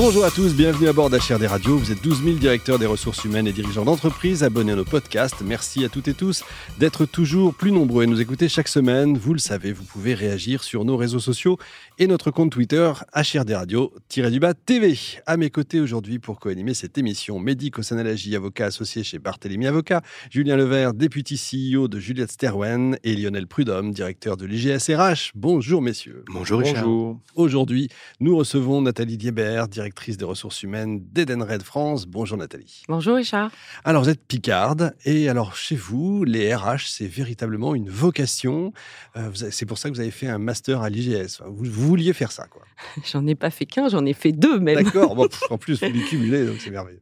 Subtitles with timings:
[0.00, 1.76] Bonjour à tous, bienvenue à bord d'HRD Radio.
[1.76, 5.42] Vous êtes 12 000 directeurs des ressources humaines et dirigeants d'entreprise abonnés à nos podcasts.
[5.44, 6.44] Merci à toutes et tous
[6.78, 9.18] d'être toujours plus nombreux et nous écouter chaque semaine.
[9.18, 11.58] Vous le savez, vous pouvez réagir sur nos réseaux sociaux
[11.98, 14.96] et notre compte Twitter HRD Radio-du-bas TV.
[15.26, 20.02] À mes côtés aujourd'hui pour co-animer cette émission, Mehdi Kossanalaji, avocat associé chez Barthélemy Avocat,
[20.30, 25.32] Julien Levert, député CEO de Juliette Sterwen et Lionel Prudhomme, directeur de l'IGS RH.
[25.34, 26.24] Bonjour messieurs.
[26.32, 26.84] Bonjour Richard.
[26.84, 27.20] Bonjour.
[27.34, 27.88] Aujourd'hui,
[28.20, 32.06] nous recevons Nathalie Diebert, directeur directrice des ressources humaines d'Edenred France.
[32.06, 32.82] Bonjour Nathalie.
[32.88, 33.50] Bonjour Richard.
[33.84, 38.74] Alors vous êtes Picarde et alors chez vous, les RH, c'est véritablement une vocation.
[39.16, 41.40] Euh, c'est pour ça que vous avez fait un master à l'IGS.
[41.46, 42.64] Vous, vouliez faire ça, quoi.
[43.10, 44.84] J'en ai pas fait qu'un, j'en ai fait deux même.
[44.84, 45.18] D'accord.
[45.48, 47.00] en plus, vous les cumulez, donc c'est merveilleux.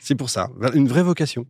[0.00, 1.44] C'est pour ça, une vraie vocation.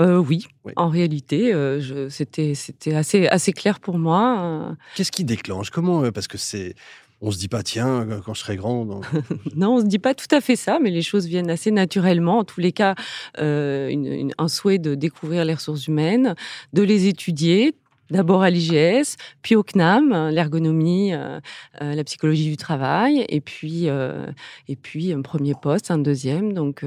[0.00, 0.46] Euh, oui.
[0.74, 4.76] en réalité, euh, c'était c'était assez assez clair pour moi.
[4.96, 5.70] Qu'est-ce qui déclenche?
[5.70, 6.74] Comment Parce que c'est
[7.20, 8.84] on se dit pas, tiens, quand je serai grand.
[9.56, 12.38] non, on se dit pas tout à fait ça, mais les choses viennent assez naturellement.
[12.38, 12.94] En tous les cas,
[13.38, 16.34] euh, un souhait de découvrir les ressources humaines,
[16.72, 17.74] de les étudier.
[18.08, 21.40] D'abord à l'IGS, puis au CNAM, l'ergonomie, euh,
[21.82, 26.52] euh, la psychologie du travail, et puis, et puis un premier poste, un deuxième.
[26.52, 26.84] Donc,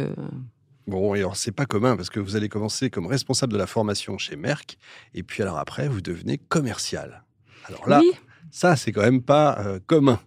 [0.88, 3.68] Bon, et alors c'est pas commun parce que vous allez commencer comme responsable de la
[3.68, 4.78] formation chez Merck,
[5.14, 7.26] et puis alors après, vous devenez commercial.
[7.66, 8.02] Alors là,
[8.52, 10.20] ça, c'est quand même pas euh, commun.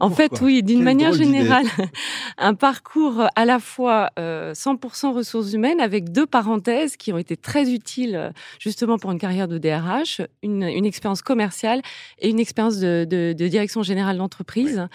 [0.00, 1.66] En fait, oui, d'une manière générale,
[2.38, 7.36] un parcours à la fois 100% euh, ressources humaines avec deux parenthèses qui ont été
[7.36, 11.80] très utiles euh, justement pour une carrière de DRH, une, expérience commerciale
[12.18, 14.86] et une expérience de, direction générale d'entreprise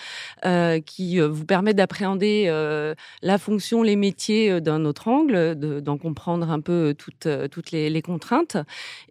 [0.46, 2.48] euh, qui vous permet d'appréhender
[3.22, 8.58] la fonction, les métiers d'un autre angle, d'en comprendre un peu toutes, toutes les, contraintes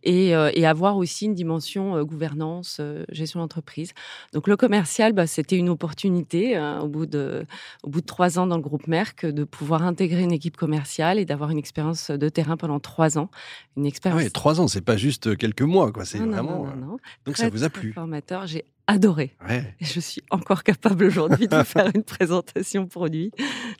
[0.03, 2.81] et, avoir aussi une dimension gouvernance,
[3.11, 3.93] gestion d'entreprise.
[4.33, 7.47] Donc le commercial, bah, c'est c'était une opportunité hein, au, bout de,
[7.83, 11.19] au bout de trois ans dans le groupe Merck de pouvoir intégrer une équipe commerciale
[11.19, 13.31] et d'avoir une expérience de terrain pendant trois ans.
[13.79, 14.23] Une ah expérience.
[14.23, 16.05] oui, trois ans, c'est pas juste quelques mois, quoi.
[16.05, 16.67] C'est vraiment.
[16.67, 17.95] Non, non, Donc ça vous a plu.
[17.95, 19.35] Formateur, j'ai adoré.
[19.49, 23.31] Et je suis encore capable aujourd'hui de faire une présentation produit.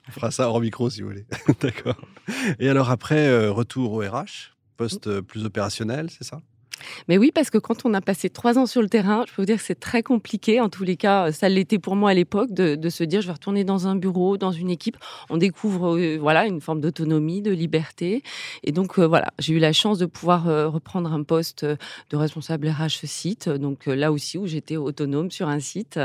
[0.07, 1.27] On fera ça hors micro si vous voulez.
[1.61, 2.01] D'accord.
[2.57, 6.41] Et alors après, euh, retour au RH, poste euh, plus opérationnel, c'est ça?
[7.07, 9.41] Mais oui, parce que quand on a passé trois ans sur le terrain, je peux
[9.41, 10.59] vous dire que c'est très compliqué.
[10.59, 13.33] En tous les cas, ça l'était pour moi à l'époque de, se dire je vais
[13.33, 14.97] retourner dans un bureau, dans une équipe.
[15.29, 18.23] On découvre euh, voilà une forme d'autonomie, de liberté.
[18.63, 22.17] Et donc euh, voilà, j'ai eu la chance de pouvoir euh, reprendre un poste de
[22.17, 23.49] responsable RH site.
[23.49, 25.99] Donc là aussi où j'étais autonome sur un site,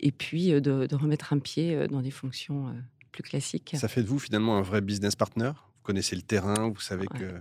[0.00, 2.66] et puis de, remettre un pied dans des fonctions
[3.12, 3.74] plus classiques.
[3.78, 5.52] Ça fait de vous finalement un vrai business partner?
[5.54, 7.40] Vous connaissez le terrain, vous savez que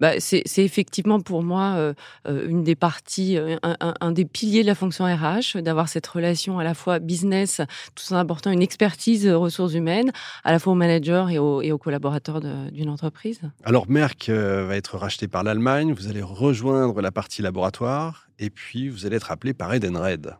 [0.00, 1.94] bah, c'est effectivement pour moi euh,
[2.26, 6.58] euh, une des parties, euh, un, des piliers de la fonction RH, d'avoir cette relation
[6.58, 7.60] à la fois business,
[7.94, 10.12] tout en apportant une expertise ressources humaines,
[10.44, 13.40] à la fois aux managers et aux, et aux collaborateurs d'une entreprise.
[13.64, 18.88] Alors Merck va être racheté par l'Allemagne, vous allez rejoindre la partie laboratoire, et puis
[18.88, 20.36] vous allez être appelé par Edenred.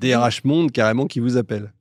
[0.00, 1.72] DRH Monde carrément qui vous appelle.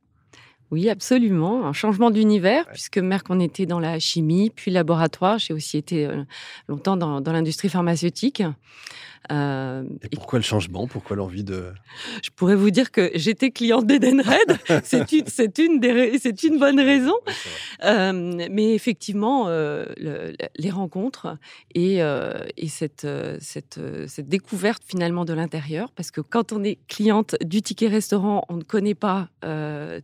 [0.70, 1.66] Oui, absolument.
[1.66, 5.40] Un changement d'univers, puisque Merck, on était dans la chimie, puis laboratoire.
[5.40, 6.24] J'ai aussi été euh,
[6.68, 8.44] longtemps dans, dans l'industrie pharmaceutique.
[9.32, 10.88] Euh, et pourquoi le changement?
[10.88, 11.72] Pourquoi l'envie de...
[12.24, 14.58] Je pourrais vous dire que j'étais cliente d'Edenred.
[14.84, 15.82] c'est une, c'est une,
[16.20, 17.16] c'est une bonne raison.
[17.84, 19.86] Euh, mais effectivement, euh,
[20.58, 21.38] les rencontres
[21.76, 23.08] et, et cette,
[23.40, 28.44] cette, cette découverte finalement de l'intérieur, parce que quand on est cliente du ticket restaurant,
[28.50, 29.30] on ne connaît pas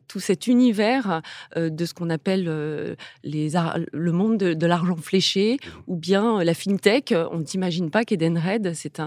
[0.08, 1.22] tout cet univers
[1.56, 3.54] de ce qu'on appelle les
[3.92, 5.70] le monde de, de l'argent fléché mmh.
[5.88, 7.14] ou bien la fintech.
[7.32, 9.03] On ne s'imagine pas qu'Edenred, c'est un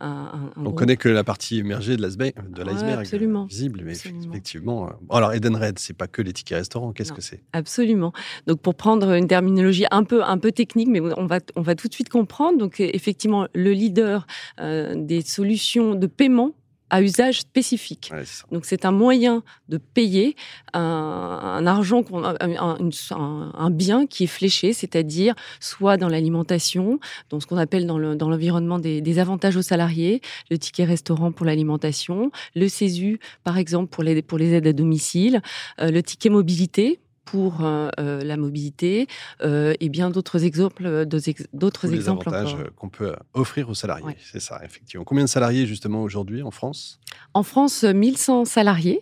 [0.00, 3.06] un, On connaît que la partie émergée de l'iceberg, de l'iceberg
[3.48, 4.88] visible, mais effectivement.
[4.88, 6.92] Euh, alors Edenred, c'est pas que les tickets restaurants.
[6.92, 7.42] Qu'est-ce que c'est?
[7.52, 8.12] Absolument.
[8.46, 11.74] Donc pour prendre une terminologie un peu un peu technique, mais on va on va
[11.74, 12.58] tout de suite comprendre.
[12.58, 14.26] Donc effectivement, le leader
[14.60, 16.54] euh, des solutions de paiement
[16.90, 18.12] à usage spécifique.
[18.50, 20.36] Donc c'est un moyen de payer
[20.72, 26.98] un, argent, un, bien qui est fléché, c'est-à-dire soit dans l'alimentation,
[27.30, 30.20] dans ce qu'on appelle dans l'environnement des, avantages aux salariés,
[30.50, 34.72] le ticket restaurant pour l'alimentation, le CESU par exemple pour les, pour les aides à
[34.72, 35.42] domicile,
[35.80, 39.06] euh, le ticket mobilité pour la mobilité
[39.42, 41.06] et bien d'autres exemples,
[41.52, 42.28] d'autres exemples.
[42.28, 45.04] avantages qu'on peut offrir aux salariés, c'est ça, effectivement.
[45.04, 46.98] Combien de salariés justement aujourd'hui en France?
[47.34, 49.00] En France, 1100 salariés.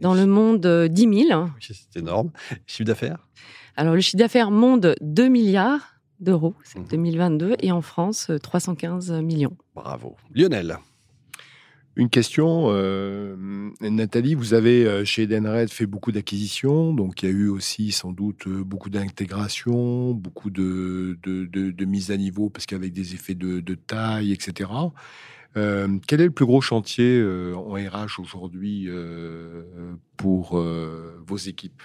[0.00, 1.48] Dans le monde, 10 000.
[1.60, 2.30] c'est énorme.
[2.66, 3.26] Chiffre d'affaires?
[3.76, 7.56] Alors le chiffre d'affaires monde 2 milliards d'euros, c'est 2022, mmh.
[7.60, 9.56] et en France, 315 millions.
[9.74, 10.16] Bravo.
[10.34, 10.78] Lionel
[11.98, 13.34] une question, euh,
[13.80, 17.90] Nathalie, vous avez euh, chez Edenred fait beaucoup d'acquisitions, donc il y a eu aussi
[17.90, 23.34] sans doute euh, beaucoup d'intégration, beaucoup de, de, mise à niveau, parce qu'avec des effets
[23.34, 24.70] de, taille, etc.
[25.54, 27.20] quel est le plus gros chantier
[27.56, 28.88] en RH aujourd'hui
[30.16, 30.56] pour
[31.26, 31.82] vos équipes?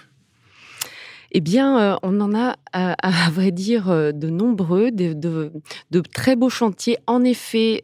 [1.32, 6.98] Eh bien, on en a, à, vrai dire, de nombreux, de, de, très beaux chantiers.
[7.06, 7.82] En effet,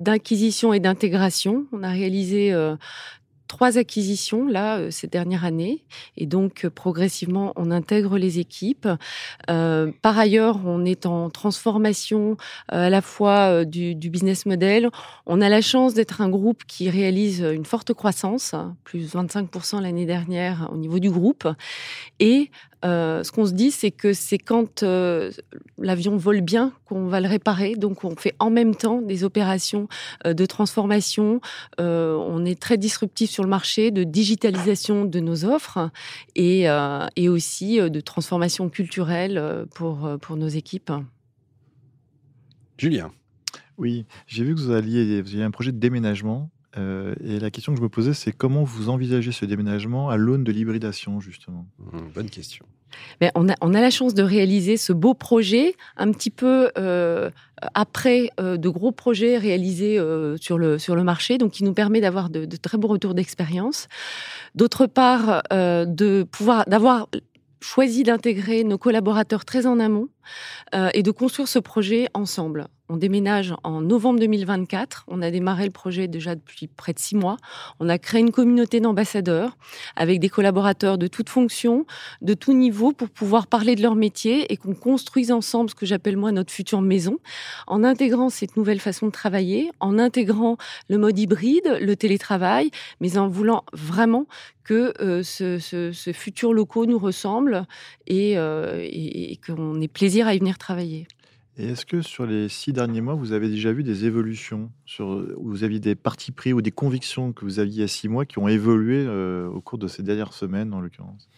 [0.00, 1.66] d'acquisition et d'intégration.
[1.72, 2.76] On a réalisé euh,
[3.48, 5.44] trois acquisitions là euh, ces dernières
[6.16, 8.88] et donc euh, progressivement on intègre les équipes.
[9.46, 12.36] par ailleurs, on est en transformation
[12.68, 14.88] à la fois du, du, business model.
[15.26, 18.54] On a la chance d'être un groupe qui réalise une forte croissance,
[18.84, 21.48] plus 25% l'année dernière au niveau du groupe,
[22.18, 22.50] et
[22.84, 25.30] euh, ce qu'on se dit, c'est que c'est quand euh,
[25.78, 27.74] l'avion vole bien qu'on va le réparer.
[27.74, 29.88] Donc, on fait en même temps des opérations
[30.26, 31.40] euh, de transformation.
[31.78, 35.90] on est très disruptif sur le marché de digitalisation de nos offres
[36.34, 36.66] et,
[37.16, 40.92] et aussi de transformation culturelle pour, pour nos équipes.
[42.78, 43.12] Julien.
[43.78, 46.50] Oui, j'ai vu que vous alliez, vous aviez un projet de déménagement.
[46.76, 50.44] Et la question que je me posais, c'est comment vous envisagez ce déménagement à l'aune
[50.44, 51.66] de l'hybridation, justement?
[51.78, 52.66] Mmh, Bonne question.
[53.20, 56.70] Mais on, a, on a la chance de réaliser ce beau projet un petit peu
[56.78, 57.30] euh,
[57.74, 61.74] après euh, de gros projets réalisés euh, sur, le, sur le marché, donc qui nous
[61.74, 63.88] permet d'avoir de, de, très beaux retours d'expérience.
[64.54, 67.08] D'autre part, de pouvoir d'avoir
[67.60, 70.08] choisi d'intégrer nos collaborateurs très en amont
[70.92, 72.66] et de construire ce projet ensemble.
[72.92, 75.04] On déménage en novembre 2024.
[75.06, 77.36] On a démarré le projet déjà depuis près de six mois.
[77.78, 79.56] On a créé une communauté d'ambassadeurs
[79.94, 81.86] avec des collaborateurs de toutes fonctions,
[82.20, 85.86] de tout niveau pour pouvoir parler de leur métier et qu'on construise ensemble ce que
[85.86, 87.18] j'appelle moi notre future maison
[87.68, 90.56] en intégrant cette nouvelle façon de travailler, en intégrant
[90.88, 94.26] le mode hybride, le télétravail, mais en voulant vraiment
[94.64, 97.68] que euh, ce, futur locaux nous ressemble
[98.08, 101.06] et, euh, et qu'on ait plaisir à y venir travailler.
[101.60, 105.26] Et est-ce que sur les six derniers mois, vous avez déjà vu des évolutions sur,
[105.38, 108.08] Vous aviez des partis pris ou des convictions que vous aviez il y a six
[108.08, 111.28] mois qui ont évolué euh, au cours de ces dernières semaines, en l'occurrence?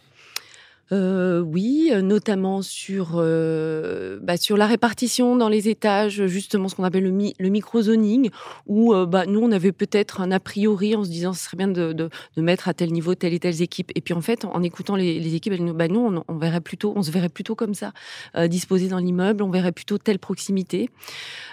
[0.91, 6.85] Euh, oui, notamment sur, euh, bah, sur la répartition dans les étages, justement ce qu'on
[6.85, 8.31] appelle le, le micro-zoning,
[8.67, 11.57] où euh, bah, nous, on avait peut-être un a priori en se disant ce serait
[11.57, 13.91] bien de, de, mettre à tel niveau telle et telle équipe.
[13.95, 17.75] Et puis en fait, en écoutant les, équipes, nous bah, on, se verrait plutôt comme
[17.75, 17.93] ça,
[18.37, 20.89] euh, disposé dans l'immeuble, on verrait plutôt telle proximité.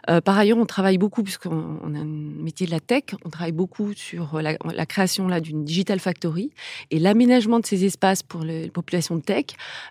[0.09, 3.51] Euh, par ailleurs, on travaille beaucoup, puisqu'on a un métier de la tech, on travaille
[3.51, 6.51] beaucoup sur la, la création d'une digital factory
[6.91, 9.45] et l'aménagement de ces espaces pour les populations de tech,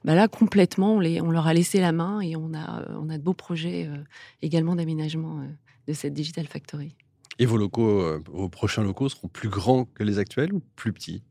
[0.05, 3.01] bah là complètement, on, les, on, leur a laissé la main et on a, euh,
[3.01, 3.97] on a de beaux projets euh,
[4.43, 5.47] également d'aménagement euh,
[5.87, 6.97] de cette Digital Factory.
[7.39, 8.03] Et vos locaux,
[8.33, 11.23] vos prochains locaux seront plus grands que les actuels ou plus petits?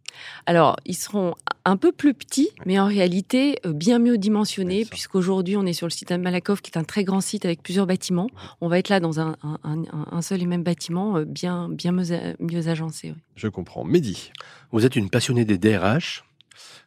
[0.46, 1.34] Alors, ils seront
[1.66, 5.92] un peu plus petits, mais en réalité bien mieux dimensionnés, puisqu'aujourd'hui, on est sur le
[5.92, 8.30] site de Malakoff, qui est un très grand site avec plusieurs bâtiments.
[8.62, 12.06] On va être là dans un, un, seul et même bâtiment, bien, bien mieux,
[12.40, 13.14] mieux agencé.
[13.36, 13.84] Je comprends.
[13.84, 14.32] Mehdi?
[14.72, 16.24] Vous êtes une passionnée des DRH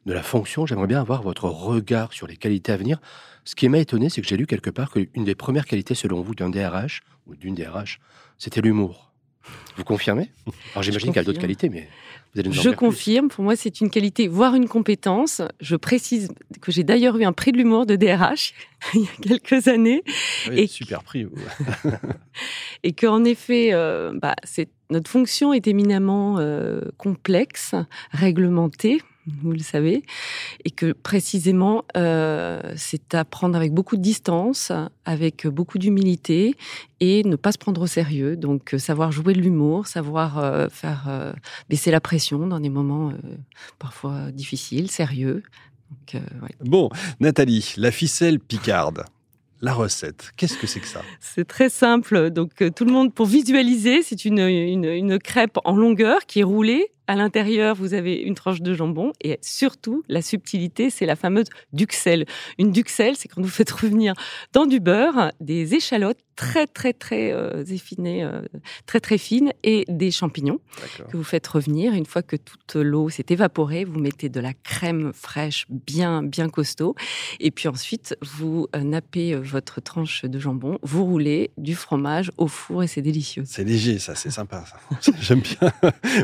[0.06, 3.00] de la fonction, j'aimerais bien avoir votre regard sur les qualités à venir.
[3.44, 6.20] Ce qui m'a étonné, c'est que j'ai lu quelque part qu'une des premières qualités, selon
[6.20, 8.00] vous, d'un DRH ou d'une DRH,
[8.38, 9.12] c'était l'humour.
[9.76, 10.30] Vous confirmez?
[10.72, 11.88] Alors j'imagine qu'il y a d'autres qualités, mais
[12.34, 13.28] vous allez nous en Je confirme.
[13.28, 15.42] Pour moi, c'est une qualité, voire une compétence.
[15.60, 16.28] Je précise
[16.60, 18.54] que j'ai d'ailleurs eu un prix de l'humour de DRH
[18.94, 20.02] il y a quelques années.
[20.52, 21.26] et super prix.
[22.82, 24.36] et qu'en effet, euh, bah,
[24.90, 27.74] notre fonction est éminemment euh, complexe,
[28.12, 30.02] réglementée vous le savez,
[30.64, 34.72] et que précisément, euh, c'est à prendre avec beaucoup de distance,
[35.04, 36.54] avec beaucoup d'humilité,
[37.00, 38.36] et ne pas se prendre au sérieux.
[38.36, 41.34] Donc, euh, savoir jouer de l'humour, savoir euh, faire
[41.68, 43.12] baisser la pression dans des moments
[43.78, 45.42] parfois difficiles, sérieux.
[46.60, 46.88] Bon,
[47.20, 49.04] Nathalie, la ficelle picarde.
[49.62, 51.02] La recette, qu'est-ce que c'est que ça?
[51.20, 52.30] C'est très simple.
[52.30, 56.44] Donc, tout le monde, pour visualiser, c'est une, une, une crêpe en longueur qui est
[56.44, 61.16] roulée À l'intérieur, vous avez une tranche de jambon et surtout, la subtilité, c'est la
[61.16, 62.24] fameuse duxelle.
[62.56, 64.14] Une duxelle, c'est quand vous faites revenir
[64.52, 68.40] dans du beurre des échalotes très très très euh, effinées, euh,
[68.86, 70.58] très très fines et des champignons
[71.10, 71.92] que vous faites revenir.
[71.92, 76.48] Une fois que toute l'eau s'est évaporée, vous mettez de la crème fraîche bien bien
[76.48, 76.94] costaud
[77.40, 82.46] et puis ensuite vous euh, nappez votre tranche de jambon, vous roulez du fromage au
[82.46, 83.42] four et c'est délicieux.
[83.44, 84.64] C'est léger ça, c'est sympa.
[85.20, 85.72] J'aime bien.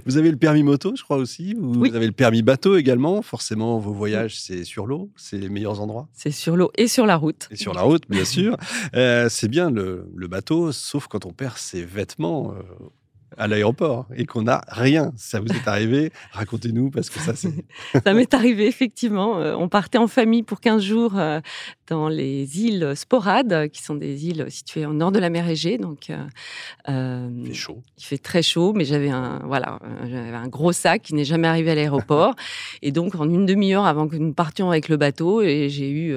[0.07, 3.23] Vous avez le permis moto, je crois aussi, vous avez le permis bateau également.
[3.23, 6.09] Forcément, vos voyages c'est sur l'eau, c'est les meilleurs endroits.
[6.12, 7.49] C'est sur l'eau et sur la route.
[7.50, 8.56] Et sur la route, bien sûr.
[8.92, 12.62] c'est bien le le, bateau, sauf quand on perd ses vêtements euh,
[13.37, 15.12] à l'aéroport et qu'on n'a rien.
[15.16, 16.12] Ça vous est arrivé?
[16.33, 17.52] Racontez-nous parce que ça c'est...
[18.05, 19.38] ça m'est arrivé effectivement.
[19.38, 21.40] Euh, on partait en famille pour 15 jours euh,
[21.88, 25.78] dans les îles Sporades, qui sont des îles situées au nord de la mer Égée.
[25.78, 26.11] Donc,
[26.88, 27.83] euh, il fait chaud.
[27.99, 29.78] Il fait très chaud, mais j'avais un, voilà,
[30.09, 32.35] j'avais un gros sac qui n'est jamais arrivé à l'aéroport.
[32.83, 36.16] et donc, en une demi-heure avant que nous partions avec le bateau, et j'ai eu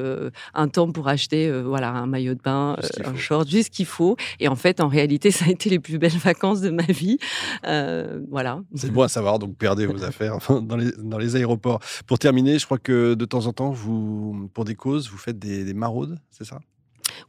[0.54, 4.16] un temps pour acheter voilà, un maillot de bain, un short, juste ce qu'il faut.
[4.40, 7.09] Et en fait, en réalité, ça a été les plus belles vacances de ma vie.
[7.66, 8.62] Euh, voilà.
[8.76, 11.80] C'est bon à savoir, donc perdez vos affaires dans, les, dans les aéroports.
[12.06, 15.40] Pour terminer, je crois que de temps en temps, vous, pour des causes, vous faites
[15.40, 16.60] des, maraudes, c'est ça?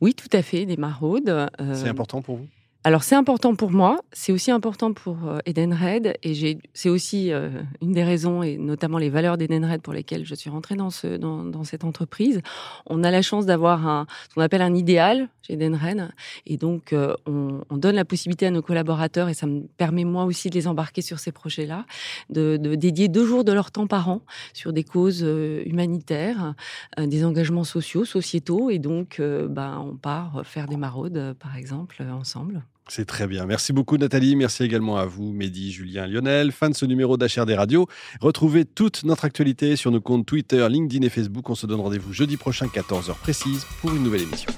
[0.01, 1.29] Oui, tout à fait, des maraudes.
[1.29, 2.47] Euh, c'est important pour vous?
[2.83, 7.31] Alors c'est important pour moi, c'est aussi important pour euh, Eden Red et c'est aussi
[7.31, 7.51] euh,
[7.83, 10.89] une des raisons et notamment les valeurs d'Eden Red pour lesquelles je suis rentrée dans,
[10.89, 12.41] ce, dans, cette entreprise.
[12.87, 16.09] On a la chance d'avoir un, ce qu'on appelle un idéal chez Eden Red
[16.47, 20.25] et donc euh, on, donne la possibilité à nos collaborateurs et ça me permet moi
[20.25, 21.85] aussi de les embarquer sur ces projets-là,
[22.31, 24.23] de, dédier deux jours de leur temps par an
[24.55, 26.55] sur des causes humanitaires,
[26.99, 32.63] des engagements sociaux, sociétaux et donc bah, on part faire des maraudes par exemple ensemble.
[32.89, 33.47] C'est très bien.
[33.47, 34.35] Merci beaucoup Nathalie.
[34.35, 36.51] Merci également à vous, Mehdi, Julien, Lionel.
[36.51, 37.87] Fin de ce numéro d'HRD Radio.
[38.21, 41.49] Retrouvez toute notre actualité sur nos comptes Twitter, LinkedIn et Facebook.
[41.51, 44.51] On se donne rendez-vous jeudi prochain, 14h précise, pour une nouvelle émission.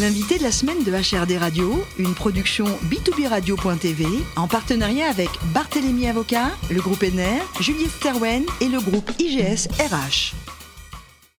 [0.00, 6.08] L'invité de la semaine de HRD Radio, une production b2b radio.tv en partenariat avec Barthélémy
[6.08, 10.34] Avocat, le groupe NR, Juliette Sterwen et le groupe IGS RH.